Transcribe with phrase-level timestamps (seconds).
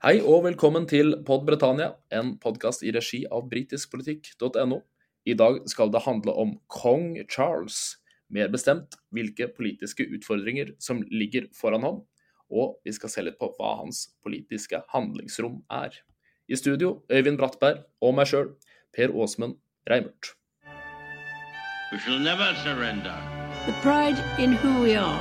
[0.00, 4.78] Hei og velkommen til Pod Britannia, en podkast i regi av britiskpolitikk.no.
[5.28, 7.98] I dag skal det handle om kong Charles,
[8.32, 11.98] mer bestemt hvilke politiske utfordringer som ligger foran ham,
[12.48, 15.92] og vi skal se litt på hva hans politiske handlingsrom er.
[16.48, 18.54] I studio Øyvind Brattberg og meg sjøl,
[18.96, 20.32] Per Åsmund Reimert.
[21.92, 23.20] We shall never surrender.
[23.68, 25.20] The pride in who we are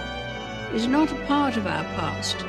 [0.73, 2.47] is not a part of our past.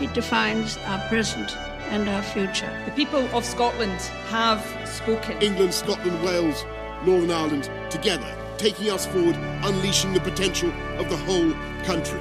[0.00, 1.56] It defines our present
[1.90, 2.70] and our future.
[2.84, 5.40] The people of Scotland have spoken.
[5.40, 6.64] England, Scotland, Wales,
[7.06, 8.26] Northern Ireland together,
[8.58, 11.52] taking us forward, unleashing the potential of the whole
[11.84, 12.18] country.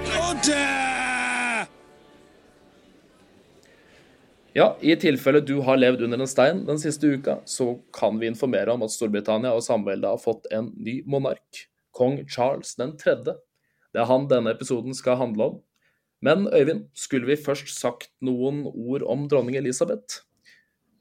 [4.53, 8.27] Ja, I tilfelle du har levd under en stein den siste uka, så kan vi
[8.27, 13.15] informere om at Storbritannia og samveldet har fått en ny monark, kong Charles 3.
[13.25, 15.61] Det er han denne episoden skal handle om.
[16.23, 20.23] Men Øyvind, skulle vi først sagt noen ord om dronning Elisabeth?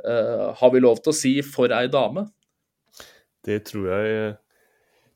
[0.03, 2.27] Uh, har vi lov til å si 'for ei dame'?
[3.47, 4.35] Det tror jeg,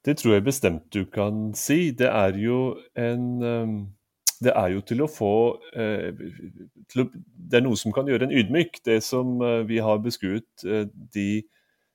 [0.05, 1.91] det tror jeg bestemt du kan si.
[1.91, 3.89] Det er jo en um,
[4.43, 6.13] Det er jo til å få eh,
[6.93, 8.85] Det er noe som kan gjøre en ydmyk.
[8.85, 10.45] Det som vi har beskuet
[11.15, 11.43] de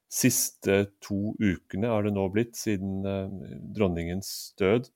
[0.10, 3.06] siste to ukene, er det nå blitt, siden
[3.76, 4.90] dronningens død.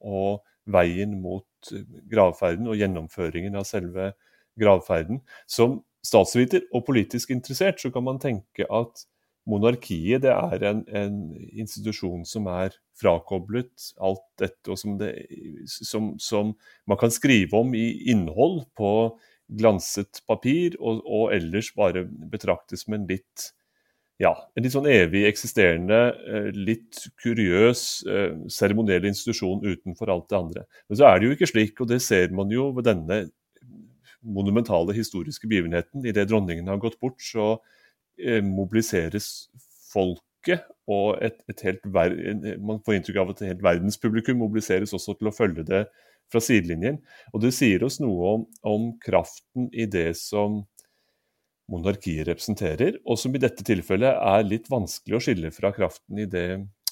[0.00, 4.12] og veien mot eh, gravferden og gjennomføringen av selve
[4.60, 5.22] gravferden.
[5.50, 9.06] Som statsviter og politisk interessert så kan man tenke at
[9.48, 11.18] monarkiet det er en, en
[11.58, 15.14] institusjon som er frakoblet alt dette, og som, det,
[15.66, 16.54] som, som
[16.88, 18.92] man kan skrive om i innhold på
[19.60, 23.50] glanset papir, og, og ellers bare betraktes som en litt
[24.20, 30.38] ja, en litt sånn evig eksisterende, eh, litt kuriøs eh, seremoniell institusjon utenfor alt det
[30.38, 30.64] andre.
[30.90, 33.22] Men så er det jo ikke slik, og det ser man jo ved denne
[34.20, 36.04] monumentale historiske begivenheten.
[36.04, 37.54] Idet dronningen har gått bort, så
[38.20, 39.48] eh, mobiliseres
[39.88, 42.14] folket, og et, et helt ver
[42.60, 45.84] man får inntrykk av at et helt verdenspublikum mobiliseres også til å følge det
[46.32, 47.00] fra sidelinjen.
[47.32, 50.64] Og det sier oss noe om, om kraften i det som
[51.70, 56.28] monarkiet representerer, og som i dette tilfellet er litt vanskelig å skille fra kraften i
[56.30, 56.46] det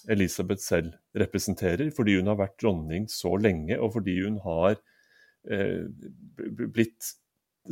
[0.09, 4.79] Elisabeth selv representerer, fordi hun har vært dronning så lenge, og fordi hun har
[5.51, 5.89] eh,
[6.73, 7.15] blitt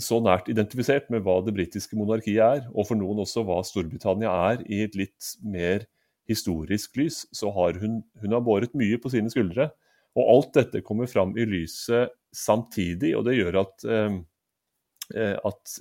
[0.03, 4.33] så nært identifisert med hva det britiske monarkiet er, og for noen også hva Storbritannia
[4.50, 5.87] er, i et litt mer
[6.28, 9.71] historisk lys, så har hun, hun har båret mye på sine skuldre.
[10.17, 14.19] Og alt dette kommer fram i lyset samtidig, og det gjør at eh,
[15.15, 15.77] at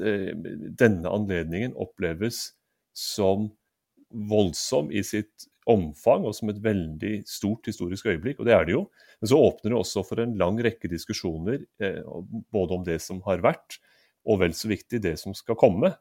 [0.78, 2.52] denne anledningen oppleves
[2.96, 3.50] som
[4.10, 8.76] voldsom i sitt omfang og som et veldig stort historisk øyeblikk, og det er det
[8.76, 8.84] jo.
[9.20, 11.64] Men så åpner det også for en lang rekke diskusjoner
[12.54, 13.80] både om det som har vært,
[14.26, 15.94] og vel så viktig det som skal komme.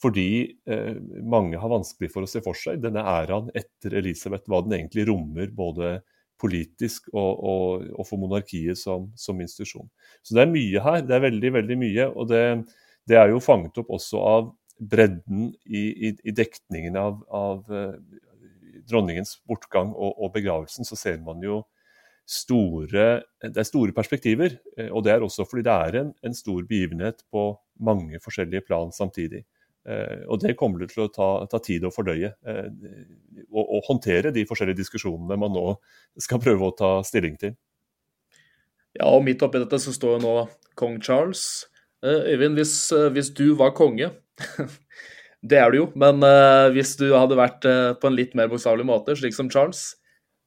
[0.00, 0.30] Fordi
[0.64, 0.96] eh,
[1.28, 5.04] mange har vanskelig for å se for seg denne æraen etter Elisabeth, hva den egentlig
[5.10, 5.98] rommer både
[6.40, 9.88] politisk og, og, og for monarkiet som, som, institusjon.
[10.24, 11.02] Så det er mye her.
[11.06, 12.08] Det er veldig, veldig mye.
[12.14, 12.42] Og det,
[13.08, 14.50] det er jo fanget opp også av
[14.80, 17.98] bredden i, i, i dekningen av, av uh,
[18.88, 20.88] dronningens bortgang og, og, begravelsen.
[20.88, 21.62] Så ser man jo
[22.30, 24.54] store Det er store perspektiver.
[24.78, 27.50] Eh, og det er også fordi det er en, en stor begivenhet på
[27.82, 29.44] mange forskjellige plan samtidig.
[29.90, 32.30] Uh, og det kommer det til å ta, ta tid å fordøye.
[32.46, 32.68] Uh,
[33.48, 35.64] og, og, håndtere de forskjellige diskusjonene man nå
[36.20, 37.56] skal prøve å ta stilling til.
[38.98, 40.34] Ja, og midt oppi dette så står jo nå
[40.78, 41.66] kong Charles.
[42.04, 42.74] Uh, Øyvind, hvis,
[43.16, 44.12] hvis, du var konge
[45.50, 46.20] Det er du jo, men
[46.74, 49.94] hvis du hadde vært på en litt mer bokstavelig måte, slik som Charles,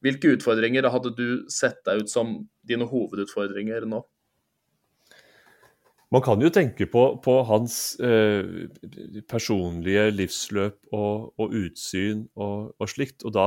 [0.06, 4.04] hvilke utfordringer hadde du sett deg ut som dine hovedutfordringer nå?
[6.14, 8.68] Man kan jo tenke på, på hans eh,
[9.26, 13.24] personlige livsløp og, og utsyn og, og, slikt.
[13.26, 13.46] Og da,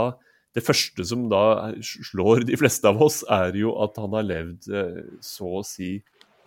[0.57, 4.67] det første som da slår de fleste av oss, er jo at han har levd
[4.67, 5.94] eh, så å si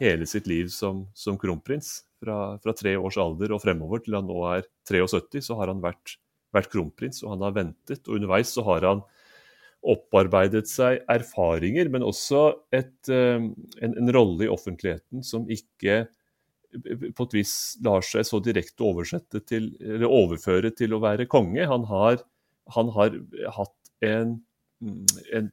[0.01, 2.03] hele sitt liv som, som kronprins.
[2.21, 5.81] Fra, fra, tre års alder og fremover til han nå er 73, så har han
[5.81, 6.19] vært,
[6.53, 8.05] vært kronprins, og han har ventet.
[8.05, 9.01] Og underveis så har han
[9.81, 16.03] opparbeidet seg erfaringer, men også et, en, en, rolle i offentligheten som ikke
[17.17, 17.55] på et vis
[17.85, 21.65] lar seg så direkte oversette til, eller overføre til å være konge.
[21.67, 22.21] Han har,
[22.77, 23.17] han har
[23.57, 24.37] hatt en,
[25.35, 25.51] en,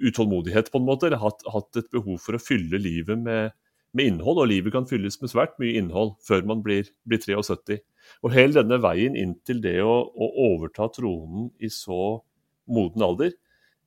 [0.00, 3.52] utålmodighet, på en måte, eller hatt, hatt, et behov for å fylle livet med,
[3.92, 4.40] med, innhold.
[4.40, 7.82] Og livet kan fylles med svært mye innhold før man blir, blir 73.
[8.24, 12.22] Og hele denne veien inn til det å, å overta tronen i så
[12.70, 13.32] moden alder,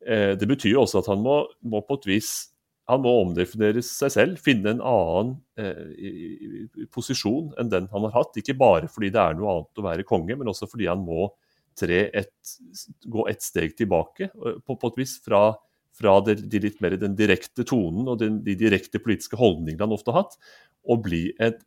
[0.05, 2.33] eh, det betyr jo også at han må, må, på et vis
[2.89, 8.37] han må omdefinere seg selv, finne en annen eh, posisjon enn den han har hatt.
[8.37, 11.31] Ikke bare fordi det er noe annet å være konge, men også fordi han må
[11.81, 12.31] et,
[13.11, 15.47] gå et steg tilbake eh, på, på et vis fra,
[15.97, 19.97] fra det, de litt mer den direkte tonen og den, de direkte politiske holdningene han
[19.97, 20.37] ofte har hatt,
[20.85, 21.63] og bli et,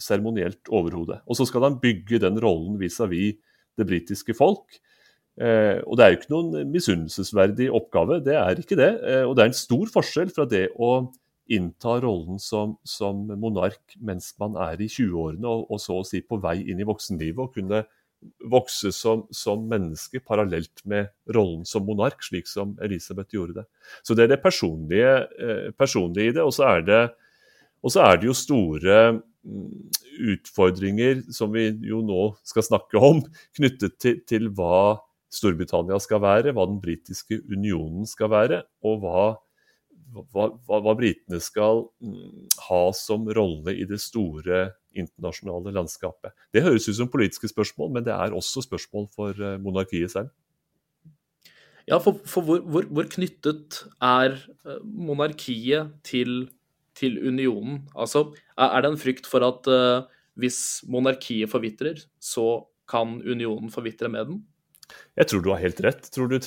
[0.00, 1.20] seremonielt overhode.
[1.30, 3.36] Og så skal han bygge den rollen vis-à-vis
[3.78, 4.80] det britiske folk.
[5.34, 8.92] Eh, og det er jo ikke noen misunnelsesverdig oppgave, det er ikke det.
[9.02, 10.94] Eh, og det er en stor forskjell fra det å
[11.52, 16.22] innta rollen som, som monark mens man er i 20-årene og, og, så å si
[16.24, 17.82] på vei inn i voksenlivet, og kunne
[18.48, 23.66] vokse som, som, menneske parallelt med rollen som monark, slik som Elisabeth gjorde det.
[24.06, 26.44] Så det er det personlige, eh, personlige i det.
[26.46, 27.02] Og så er det,
[27.84, 29.66] er det jo store mm,
[30.36, 33.20] utfordringer som vi jo nå skal snakke om,
[33.58, 35.02] knyttet til, til hva
[35.34, 39.24] Storbritannia skal være, hva den britiske unionen skal være, og hva,
[40.14, 46.34] hva, hva, britene skal mm, ha som rolle i det store internasjonale landskapet.
[46.54, 50.30] Det høres ut som politiske spørsmål, men det er også spørsmål for eh, monarkiet selv.
[51.84, 56.46] Ja, for, for hvor, hvor, hvor, knyttet er eh, monarkiet til,
[56.96, 57.82] til, unionen?
[57.92, 60.06] Altså, er det en frykt for at uh,
[60.40, 64.40] hvis monarkiet forvitrer, så kan unionen forvitre med den?
[65.14, 66.08] Jeg tror du har helt rett.
[66.14, 66.38] Tror du,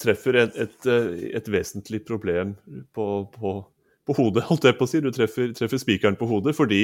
[0.00, 0.90] treffer et, et,
[1.32, 2.54] et, vesentlig problem
[2.96, 3.54] på, på,
[4.06, 5.00] på, hodet, holdt jeg på å si.
[5.00, 6.54] Du treffer, treffer spikeren på hodet.
[6.58, 6.82] Fordi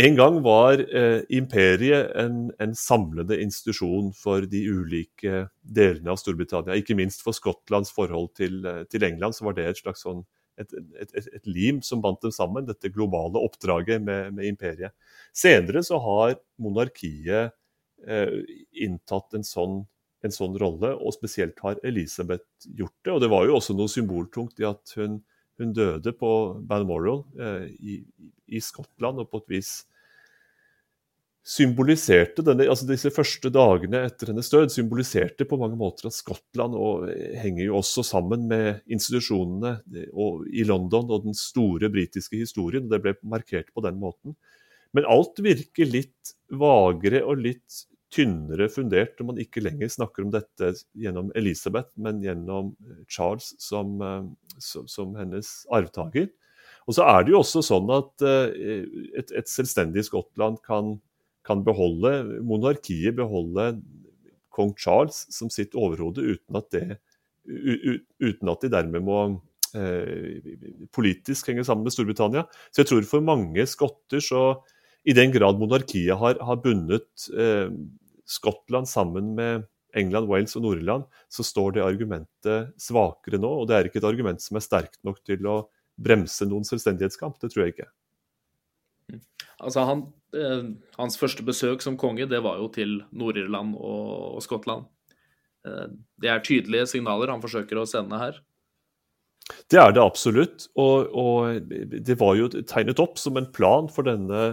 [0.00, 6.78] en gang var eh, imperiet en, en, samlende institusjon for de ulike delene av Storbritannia.
[6.78, 8.62] Ikke minst for Skottlands forhold til,
[8.92, 10.22] til England, så var det et slags sånn
[10.60, 14.92] et, et, et, lim som bandt dem sammen, dette globale oppdraget med, med imperiet.
[15.32, 17.59] Senere så har monarkiet Eh,
[18.06, 19.82] inntatt en sånn,
[20.24, 23.12] en sånn, rolle, og spesielt har Elisabeth gjort det.
[23.14, 25.20] Og det var jo også noe symboltungt i at hun,
[25.60, 26.32] hun døde på
[26.68, 28.00] Balmoral eh, i,
[28.48, 29.72] i, Skottland, og på et vis
[31.50, 36.76] symboliserte denne, altså disse første dagene etter hennes død symboliserte på mange måter at Skottland
[36.76, 37.08] og
[37.40, 39.78] henger jo også sammen med institusjonene
[40.12, 42.84] og, i London og den store britiske historien.
[42.84, 44.36] og Det ble markert på den måten.
[44.96, 50.32] Men alt virker litt vagere og litt tynnere fundert når man ikke lenger snakker om
[50.34, 54.24] dette gjennom Elisabeth, men gjennom eh, Charles som, eh,
[54.58, 56.28] som, som hennes arvtaker.
[56.88, 58.82] Og så er det jo også sånn at eh,
[59.20, 60.96] et, et selvstendig Skottland kan,
[61.46, 63.72] kan, beholde monarkiet, beholde
[64.50, 66.98] kong Charles som sitt overhode, uten at, det,
[67.46, 69.22] uten at de dermed må
[70.90, 72.42] politisk henge sammen med Storbritannia.
[72.74, 74.40] Så jeg tror for mange skotter så
[75.04, 77.70] i den grad monarkiet har, har bundet eh,
[78.28, 79.66] Skottland sammen med
[79.96, 83.50] England, Wales og Nord-Irland, så står det argumentet svakere nå.
[83.62, 85.56] Og det er ikke et argument som er sterkt nok til å
[86.00, 87.40] bremse noen selvstendighetskamp.
[87.40, 87.88] Det tror jeg ikke.
[89.60, 90.06] Altså han,
[90.36, 94.86] eh, Hans første besøk som konge det var jo til Nord-Irland og, og Skottland.
[95.66, 95.88] Eh,
[96.22, 98.40] det er tydelige signaler han forsøker å sende her.
[99.70, 100.68] Det er det absolutt.
[100.78, 104.44] Og, og, det var jo tegnet opp som en plan for denne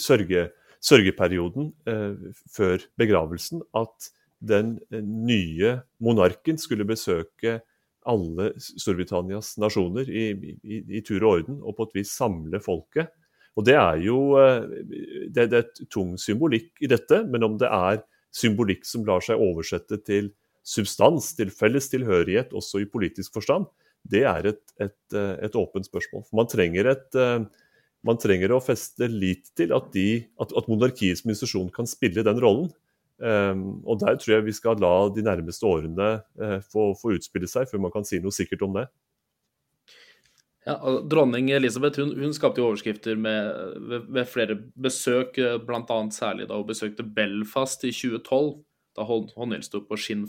[0.00, 0.48] sørge,
[0.84, 4.10] sørgeperioden eh, før begravelsen at
[4.40, 7.58] den nye monarken skulle besøke
[8.08, 13.12] alle Storbritannias nasjoner i, i, i, tur og orden, og på et vis samle folket.
[13.58, 14.64] Og Det er jo eh,
[15.28, 18.00] det, det er tung symbolikk i dette, men om det er
[18.34, 20.30] symbolikk som lar seg oversette til
[20.66, 23.66] substans, til felles tilhørighet, også i politisk forstand,
[24.08, 26.24] det er et, et, eh, et åpent spørsmål.
[26.36, 27.44] Man trenger, et, eh,
[28.06, 32.24] man trenger å feste lit til at, de, at, at monarkiet som institusjon kan spille
[32.26, 32.70] den rollen.
[33.20, 37.44] Um, og Der tror jeg vi skal la de nærmeste årene uh, få, få, utspille
[37.52, 38.86] seg, før man kan si noe sikkert om det.
[40.64, 45.98] Ja, Dronning Elisabeth hun, hun skapte jo overskrifter med, ved, ved, flere besøk, bl.a.
[46.16, 48.54] særlig da hun besøkte Belfast i 2012.
[48.96, 50.24] Da håndhilste hun på Sinn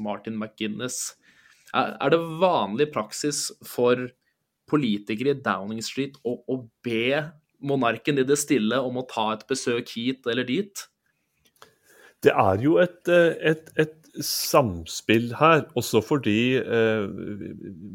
[0.00, 1.19] Martin McGuinness.
[1.74, 4.08] Er det vanlig praksis for
[4.70, 9.46] politikere i Downing Street å, å be monarken i det stille om å ta et
[9.50, 10.86] besøk hit eller dit?
[12.24, 17.06] Det er jo et, eh, et, et samspill her, også fordi eh,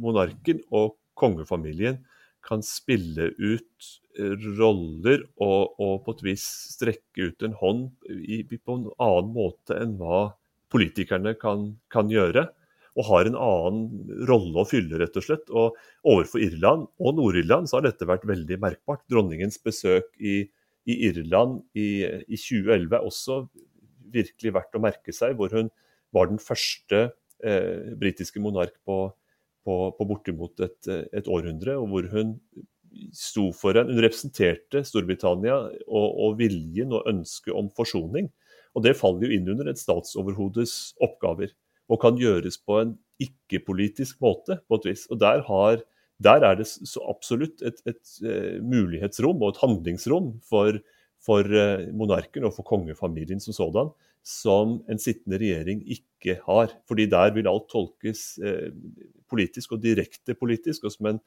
[0.02, 2.00] monarken og kongefamilien
[2.46, 8.44] kan spille ut eh, roller og, og, på et vis strekke ut en hånd i,
[8.46, 10.28] på en annen måte enn hva
[10.74, 12.48] politikerne kan, kan gjøre
[12.96, 15.50] og har en annen rolle å fylle, rett og slett.
[15.52, 15.76] Og
[16.08, 19.04] overfor Irland og Nord-Irland så har dette vært veldig merkbart.
[19.12, 20.46] Dronningens besøk i,
[20.88, 23.42] i Irland i, i, 2011 er også
[24.16, 25.72] virkelig verdt å merke seg, hvor hun
[26.16, 27.10] var den første
[27.44, 29.10] eh, britiske monark på,
[29.68, 30.80] på, på bortimot et,
[31.12, 32.38] et, århundre, og hvor hun
[33.12, 38.30] sto for en Hun representerte Storbritannia og, og viljen og ønsket om forsoning.
[38.76, 41.52] Og det faller jo inn under et statsoverhodes oppgaver,
[41.92, 45.06] og kan gjøres på en ikke-politisk måte, på et vis.
[45.12, 45.84] Og der, har,
[46.24, 50.80] der er det så absolutt et, et, et eh, mulighetsrom og et handlingsrom for,
[51.24, 53.94] for uh, monarken og for kongefamilien som sådan,
[54.26, 56.76] som en sittende regjering ikke har.
[56.90, 58.74] Fordi der vil alt tolkes uh,
[59.32, 61.24] politisk, og direkte politisk, og som en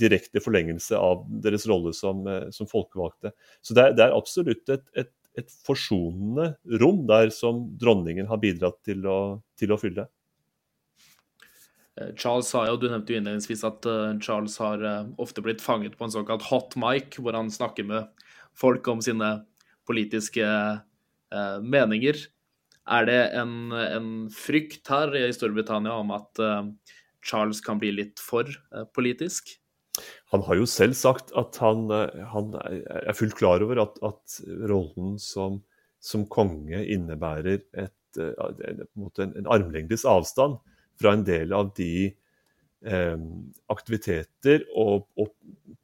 [0.00, 2.22] direkte forlengelse av deres rolle som,
[2.54, 3.32] som folkevalgte.
[3.66, 8.40] Så det er, det er absolutt et, et et forsonende rom der som dronningen har
[8.42, 9.20] bidratt til å,
[9.58, 10.06] til å fylle.
[12.00, 15.62] Eh, Charles sa jo, Du nevnte jo innledningsvis at uh, Charles har uh, ofte blitt
[15.62, 18.26] fanget på en såkalt hot mic, hvor han snakker med
[18.58, 19.40] folk om sine
[19.88, 20.44] politiske
[21.62, 22.16] meninger.
[22.90, 26.40] Er det en, en, frykt her i Storbritannia om at
[27.22, 28.50] Charles kan bli litt for
[28.96, 29.52] politisk?
[30.30, 34.40] Han har jo selv sagt at han, eh, han er fullt klar over at, at
[34.70, 35.60] rollen som,
[35.98, 40.60] som, konge innebærer et, eh, en, en, en armlengdes avstand
[41.00, 41.92] fra en del av de
[42.86, 43.16] eh,
[43.72, 45.34] aktiviteter og, og,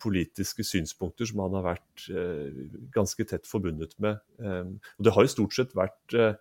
[0.02, 2.56] politiske synspunkter som han har vært eh,
[2.92, 4.18] ganske tett forbundet med.
[4.38, 4.66] Eh,
[4.98, 6.34] og det har jo stort sett vært eh,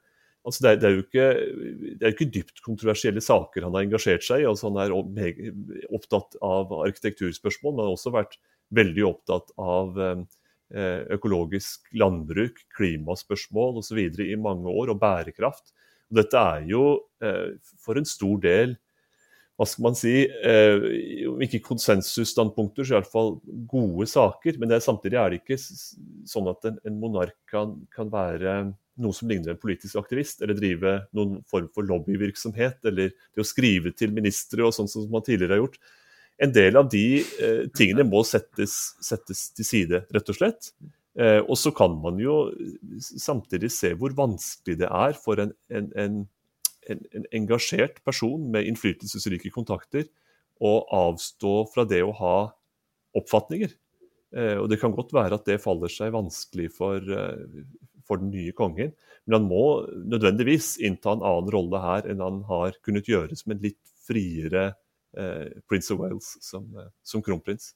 [0.45, 3.87] Altså det, er, det, er ikke, det, er, jo ikke, dypt kontroversielle saker han har
[3.87, 4.47] engasjert seg i.
[4.49, 4.93] Altså han er
[5.95, 8.37] opptatt av arkitekturspørsmål, men han har også vært
[8.77, 14.03] veldig opptatt av eh, økologisk landbruk, klimaspørsmål osv.
[14.05, 15.73] i mange år, og bærekraft.
[16.11, 16.85] Og dette er jo
[17.25, 18.77] eh, for en stor del
[19.55, 23.37] hva skal man si, eh, om ikke konsensusstandpunkter, så iallfall
[23.71, 24.57] gode saker.
[24.59, 28.57] Men er, samtidig er det ikke sånn at en, en monark kan, kan være
[29.01, 33.47] noe som ligner en politisk aktivist, eller drive noen form for lobbyvirksomhet, eller det å
[33.47, 35.79] skrive til ministre og sånn som man tidligere har gjort.
[36.45, 40.71] En del av de eh, tingene må settes, settes, til side, rett og slett.
[41.15, 42.49] Eh, og så kan man jo
[42.99, 46.19] samtidig se hvor vanskelig det er for en, en, en,
[46.91, 50.09] en engasjert person med innflytelsesrike kontakter
[50.63, 52.37] å avstå fra det å ha
[53.15, 53.71] oppfatninger.
[54.35, 57.63] Eh, og det kan godt være at det faller seg vanskelig for, eh,
[58.07, 58.93] for den nye kongen.
[59.25, 63.55] Men han må nødvendigvis innta en annen rolle her enn han har kunnet gjøre som
[63.55, 64.67] en litt friere
[65.17, 67.73] eh, Prince of Wales som, eh, som, kronprins.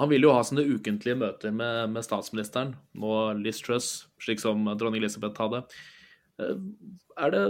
[0.00, 4.64] Han vil jo ha sånne ukentlige møter med, med statsministeren, og Liz Truss, slik som
[4.74, 5.62] dronning Elisabeth hadde.
[6.40, 6.56] Eh,
[7.20, 7.44] er det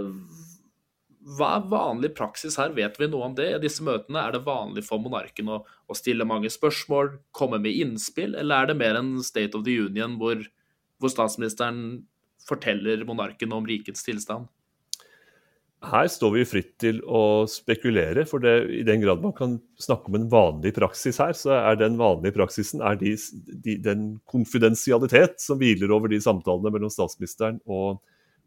[1.25, 3.47] hva er vanlig praksis her, vet vi noe om det?
[3.55, 7.79] I disse møtene Er det vanlig for monarken å, å, stille mange spørsmål, komme med
[7.81, 10.43] innspill, eller er det mer en State of the Union hvor
[11.05, 12.05] hvor statsministeren
[12.49, 14.49] forteller monarken om rikets tilstand?
[15.85, 20.09] Her står vi fritt til å spekulere, for det, i den grad man kan snakke
[20.09, 23.13] om en vanlig praksis her, så er den vanlige praksisen de,
[23.67, 28.01] de, den konfidensialitet som hviler over de samtalene mellom statsministeren og,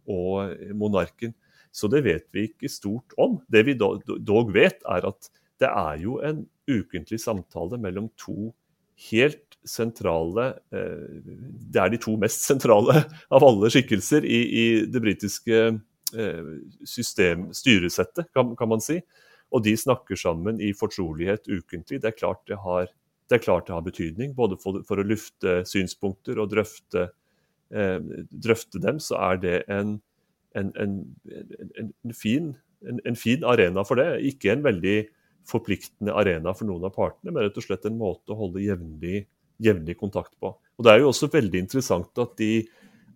[0.09, 1.35] og, monarken.
[1.69, 3.37] Så det vet vi ikke stort om.
[3.53, 5.29] Det vi dog vet, er at
[5.61, 8.49] det er jo en ukentlig samtale mellom to
[9.09, 11.21] helt sentrale eh,
[11.71, 16.51] Det er de to mest sentrale av alle skikkelser i, i det britiske eh,
[16.87, 18.99] system, styresettet, kan, kan, man si.
[19.53, 22.01] Og de snakker sammen i fortrolighet ukentlig.
[22.03, 22.89] Det er klart det har,
[23.31, 27.09] det klart det har betydning, både for, for, å lufte synspunkter og drøfte,
[27.71, 27.99] eh,
[28.31, 29.97] drøfte dem, så er det en,
[30.57, 30.97] en, en,
[31.77, 32.55] en fin,
[33.19, 34.09] fin, arena for det.
[34.31, 34.97] Ikke en veldig
[35.47, 39.25] forpliktende arena for noen av partene, men rett og slett en måte å holde jevnlig,
[39.63, 40.53] jevnlig kontakt på.
[40.77, 42.67] Og Det er jo også veldig interessant at de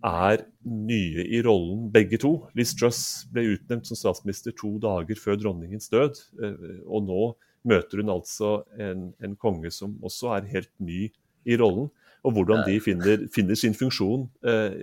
[0.02, 2.34] er nye i rollen, begge to.
[2.58, 6.18] Liz Truss ble utnevnt som statsminister to dager før dronningens død.
[6.42, 7.24] Eh, og nå
[7.70, 11.04] møter hun altså en, en konge som også er helt ny
[11.46, 11.92] i rollen.
[12.26, 14.74] Og hvordan de finner, finner sin funksjon eh,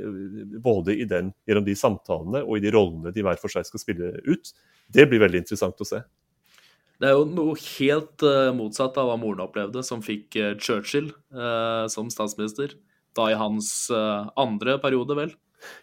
[0.63, 3.83] både i den, gjennom de samtalene og i de rollene de hver for seg skal
[3.83, 4.55] spille ut,
[4.95, 6.01] det blir veldig interessant å se.
[6.99, 11.13] Det er jo noe helt uh, motsatt av hva moren opplevde, som fikk uh, Churchill
[11.35, 12.75] uh, som statsminister.
[13.17, 13.91] Da i hans
[14.39, 15.31] andre periode, vel?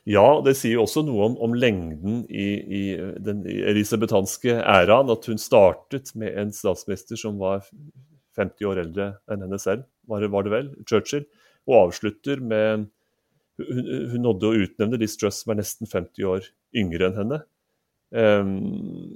[0.08, 2.84] Ja, det sier jo også noe om, om lengden i, i
[3.26, 5.12] den elisabetanske æraen.
[5.12, 7.66] At hun startet med en statsminister som var
[8.40, 10.70] 50 år eldre enn henne selv, var det, var det vel?
[10.88, 11.26] Churchill.
[11.68, 12.92] Og avslutter med
[13.56, 17.38] Hun, hun nådde å utnevne Liz Truss, som er nesten 50 år yngre enn henne.
[18.16, 19.12] Um,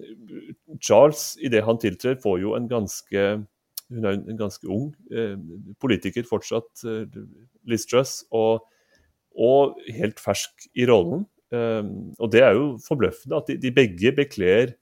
[0.83, 3.23] Charles, idet han tiltrer, får jo en ganske
[3.89, 5.33] hun er en ganske ung eh,
[5.81, 7.21] politiker fortsatt, eh,
[7.69, 8.67] Liz Truss, og,
[9.33, 11.25] og, helt fersk i rollen.
[11.49, 11.81] Eh,
[12.19, 14.75] og det er jo forbløffende at de, de begge bekler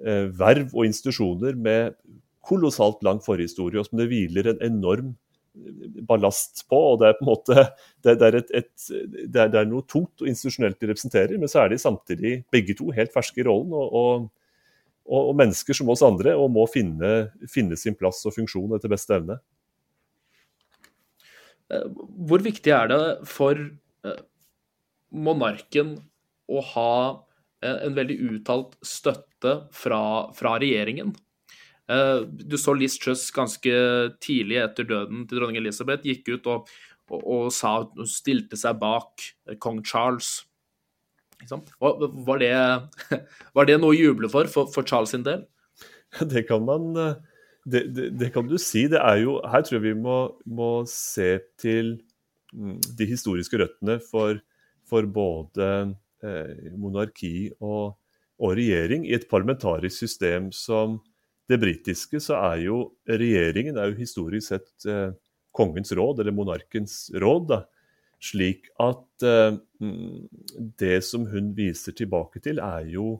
[0.00, 1.98] eh, verv og institusjoner med
[2.44, 5.12] kolossalt lang forhistorie, og som det hviler en enorm
[6.08, 6.78] ballast på.
[6.92, 7.66] og Det er på en måte,
[8.04, 8.86] det, det, er, et, et,
[9.24, 12.36] det er, det er noe tungt og institusjonelt de representerer, men så er de samtidig
[12.54, 13.74] begge to helt ferske i rollen.
[13.74, 14.30] og, og,
[15.04, 19.18] og, mennesker som oss andre, og må finne, finne sin plass og funksjon etter beste
[19.18, 19.38] evne.
[21.72, 21.86] Eh,
[22.28, 24.24] hvor viktig er det for eh,
[25.14, 25.98] monarken
[26.48, 26.96] å ha
[27.64, 30.00] en veldig uttalt støtte fra,
[30.36, 31.14] fra regjeringen?
[31.90, 33.74] Eh, du så Liz Truss ganske
[34.24, 36.72] tidlig etter døden til dronning Elisabeth gikk ut og,
[37.12, 37.76] og, og sa
[38.08, 39.26] stilte seg bak
[39.60, 40.38] kong Charles.
[41.50, 42.54] Var det,
[43.56, 45.44] var det, noe å juble for, for, for Charles sin del?
[46.30, 46.92] Det kan man
[47.64, 48.86] det, det, det, kan du si.
[48.90, 51.96] Det er jo, her tror jeg vi må, må se til
[52.52, 54.40] mm, de historiske røttene for,
[54.88, 55.70] for både
[56.24, 57.96] eh, monarki og,
[58.38, 59.08] og, regjering.
[59.08, 61.00] I et parlamentarisk system som
[61.50, 65.12] det britiske, så er jo regjeringen er jo historisk sett eh,
[65.54, 67.48] kongens råd, eller monarkens råd.
[67.52, 67.62] da,
[68.24, 70.28] Slik at eh, mm,
[70.80, 73.18] det som hun viser tilbake til, er jo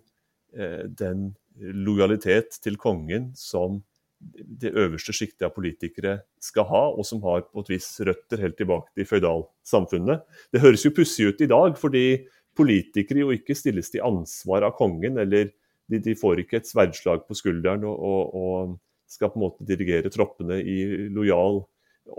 [0.57, 3.83] eh, den lojalitet til kongen som
[4.25, 8.57] det øverste sjiktet av politikere skal ha, og som har på et vis røtter helt
[8.57, 10.25] tilbake til føydalsamfunnet.
[10.55, 12.25] Det høres jo pussig ut i dag, fordi
[12.57, 15.51] politikere jo ikke stilles til ansvar av kongen, eller
[15.91, 18.75] de, de får ikke et sverdslag på skulderen og, og, og,
[19.15, 20.79] skal på en måte dirigere troppene i
[21.13, 21.61] lojal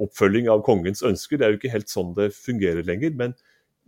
[0.05, 1.37] oppfølging av kongens ønsker.
[1.37, 3.11] Det er jo ikke helt sånn det fungerer lenger.
[3.17, 3.33] Men,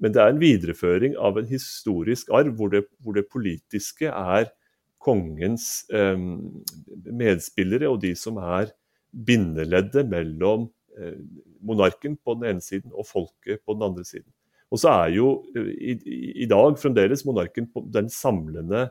[0.01, 4.50] men det er en videreføring av en historisk arv hvor det, hvor det politiske er
[5.07, 6.17] kongens eh,
[7.22, 8.74] medspillere og de som er
[9.12, 10.67] bindeleddet mellom
[10.98, 11.15] eh,
[11.63, 14.29] monarken på den ene siden og folket på den andre siden.
[14.74, 15.98] Og så er jo eh, i,
[16.43, 18.89] i dag fremdeles monarken den samlende,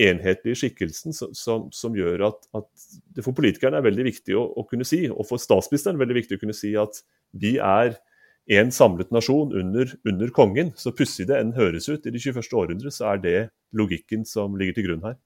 [0.00, 2.68] enhetlige skikkelsen som, som, som gjør at, at,
[3.12, 6.20] det for politikerne er veldig viktig å, å, kunne si, og for statsministeren er veldig
[6.22, 7.02] viktig å kunne si at
[7.36, 7.98] vi er
[8.52, 10.72] en samlet nasjon under, under kongen.
[10.76, 12.40] Så pussig det enn høres ut i det 21.
[12.58, 13.36] århundre, så er det
[13.76, 15.20] logikken som ligger til grunn her.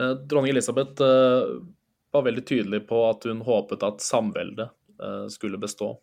[0.00, 1.52] Eh, dronning Elisabeth eh,
[2.12, 5.94] var veldig tydelig på at hun håpet at samveldet eh, skulle bestå.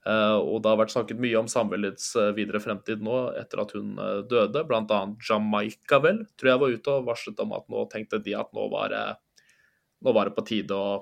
[0.00, 3.98] Og det har vært snakket mye om samveldets videre fremtid nå etter at hun
[4.30, 4.62] døde.
[4.64, 5.00] Bl.a.
[5.28, 8.64] Jamaica vel, tror jeg var ute og varslet om at nå tenkte de at nå
[8.72, 9.02] var det,
[10.00, 10.94] nå var det på tide å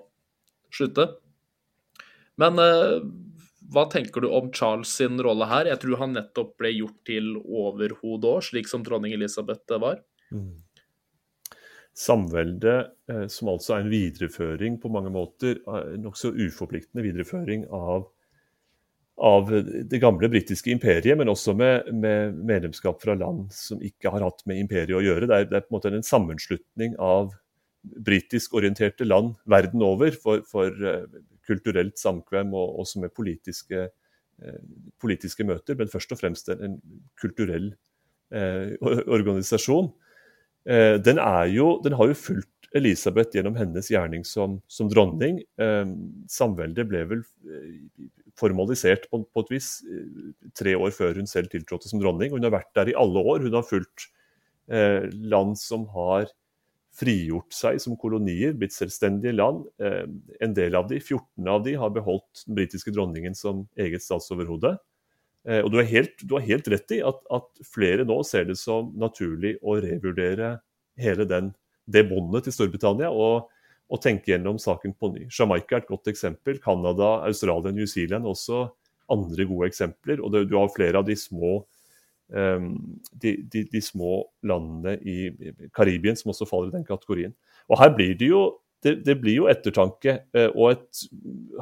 [0.74, 1.06] slutte.
[2.42, 2.58] Men
[3.68, 5.68] hva tenker du om Charles sin rolle her?
[5.68, 10.00] Jeg tror han nettopp ble gjort til overhode òg, slik som dronning Elisabeth var.
[10.32, 10.54] Mm.
[11.98, 15.58] Samveldet, eh, som altså er en videreføring på mange måter,
[15.98, 18.06] nokså uforpliktende videreføring av,
[19.18, 19.50] av,
[19.90, 24.44] det gamle britiske imperiet, men også med, med, medlemskap fra land som ikke har hatt
[24.46, 25.26] med imperiet å gjøre.
[25.26, 27.32] Det er, det er på en måte en sammenslutning av
[28.06, 31.06] britisk orienterte land verden over for, for uh,
[31.46, 33.88] kulturelt samkvem og også med politiske,
[34.44, 34.62] uh,
[35.02, 36.80] politiske, møter, men først og fremst en
[37.22, 37.72] kulturell
[38.34, 39.90] eh, organisasjon.
[40.68, 41.20] Eh, den,
[41.54, 45.40] jo, den, har jo fulgt Elisabeth gjennom hennes gjerning som, som dronning.
[45.60, 45.92] Eh,
[46.28, 49.70] samveldet ble vel eh, formalisert på, på, et vis
[50.58, 52.34] tre år før hun selv tiltrådte som dronning.
[52.34, 53.46] Hun har vært der i alle år.
[53.46, 54.10] Hun har fulgt
[54.70, 56.28] eh, land som har
[56.98, 59.64] frigjort seg som kolonier, blitt selvstendige land.
[59.82, 60.04] Eh,
[60.44, 64.74] en del av de, 14 av de, har beholdt den britiske dronningen som eget statsoverhode.
[65.46, 68.90] Eh, og du, helt, har helt rett i at, at, flere nå ser det som
[68.98, 70.56] naturlig å revurdere
[70.98, 71.52] hele den,
[71.88, 73.48] det båndet til Storbritannia og,
[73.88, 75.26] og, tenke gjennom saken på ny.
[75.32, 76.60] Jamaica er et godt eksempel.
[76.62, 78.66] Canada, Australia, New Zealand også
[79.12, 80.22] andre gode eksempler.
[80.22, 81.62] Og det, du har flere av de små,
[82.28, 82.70] um,
[83.12, 85.18] de, de, de små landene i
[85.76, 87.36] Karibien som også faller i den kategorien.
[87.68, 88.48] Og her blir det jo
[88.84, 91.00] det, det, blir jo ettertanke eh, og et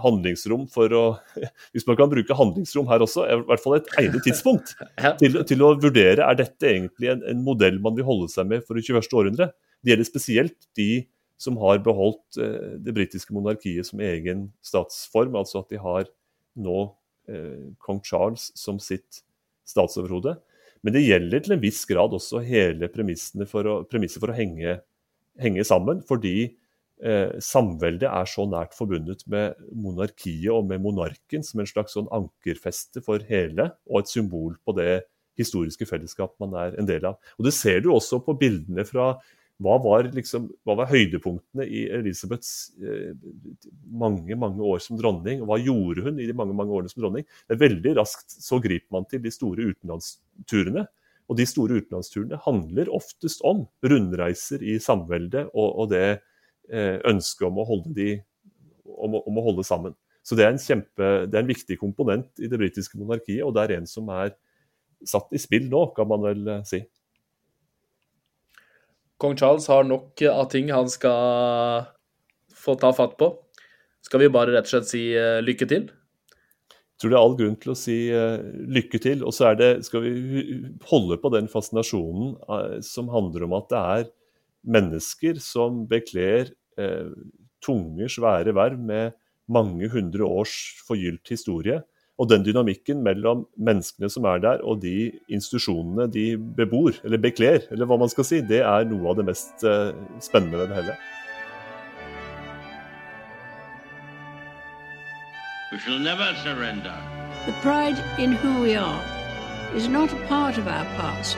[0.02, 1.04] handlingsrom for å
[1.72, 4.74] Hvis man kan bruke handlingsrom her også, i hvert fall et egnet tidspunkt
[5.22, 8.66] til, til, å vurdere er dette egentlig en, en, modell man vil holde seg med
[8.66, 9.08] for det 21.
[9.16, 9.48] århundre.
[9.86, 11.06] Det gjelder spesielt de
[11.38, 16.08] som har beholdt eh, det britiske monarkiet som egen statsform, altså at de har
[16.58, 16.80] nå
[17.30, 19.22] eh, kong Charles som sitt
[19.68, 20.34] statsoverhode.
[20.82, 24.36] Men det gjelder til en viss grad også hele premissene for å, premisset for å
[24.36, 24.78] henge,
[25.38, 26.02] henge sammen.
[26.02, 26.34] fordi
[26.98, 32.10] eh, samveldet er så nært forbundet med monarkiet og med monarken som en slags sånn
[32.10, 35.04] ankerfeste for hele, og et symbol på det
[35.36, 37.20] historiske fellesskap man er en del av.
[37.38, 39.12] Og Det ser du også på bildene fra
[39.62, 43.14] hva var, liksom, hva var høydepunktene i Elisabeths eh,
[43.88, 47.00] mange mange år som dronning, og hva gjorde hun i de mange mange årene som
[47.04, 47.24] dronning?
[47.46, 50.84] Det er Veldig raskt så griper man til de store utenlandsturene.
[51.26, 57.48] Og de store utenlandsturene handler oftest om rundreiser i samveldet og, og det eh, ønsket
[57.48, 58.12] om å de
[58.84, 59.96] om, om, å holde sammen.
[60.26, 63.64] Så det er, kjempe, det er en viktig komponent i det britiske monarkiet, og det
[63.64, 64.34] er en som er
[65.06, 66.84] satt i spill nå, kan man vel eh, si.
[69.22, 71.86] Kong Charles har nok av ting han skal
[72.56, 73.30] få ta fatt på.
[74.04, 75.88] Skal vi bare rett og slett si uh, lykke til?
[76.66, 78.38] Jeg tror det er all grunn til å si uh,
[78.76, 79.24] lykke til.
[79.26, 79.52] Og så
[79.84, 80.44] skal vi
[80.90, 84.06] holde på den fascinasjonen uh, som handler om at det er
[84.66, 86.50] mennesker som bekler
[87.64, 89.14] tunge, svære verv med
[89.48, 90.52] mange hundre års
[90.84, 91.78] forgylt historie.
[92.18, 97.66] Og den dynamikken mellom menneskene som er der, og de institusjonene de bebor, eller bekler,
[97.70, 99.92] eller hva man skal si, det er noe av det mest uh,
[100.24, 100.96] spennende ved det hele.
[105.72, 106.96] We shall never surrender.
[107.44, 109.02] The pride in who we are
[109.76, 111.36] is not a part of our past.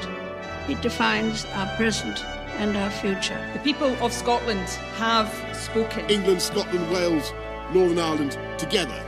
[0.69, 2.25] It defines our present
[2.61, 3.41] and our future.
[3.53, 6.05] The people of Scotland have spoken.
[6.09, 7.33] England, Scotland, Wales,
[7.75, 9.08] Northern Ireland together